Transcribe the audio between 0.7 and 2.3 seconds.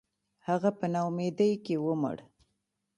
په ناامیدۍ کې ومړ.